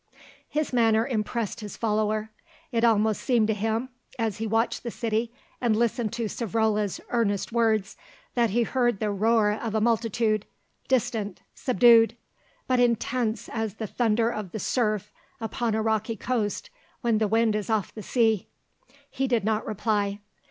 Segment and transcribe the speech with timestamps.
[0.49, 2.31] His manner impressed his follower.
[2.71, 5.31] It almost seemed to him, as he watched the city
[5.61, 7.97] and listened to Savrola's earnest words,
[8.33, 10.47] that he heard the roar of a multitude,
[10.87, 12.17] distant, subdued,
[12.65, 16.71] but intense as the thunder of the surf upon a rocky coast
[17.01, 18.47] when the wind is off the sea.
[19.11, 20.17] He did not reply.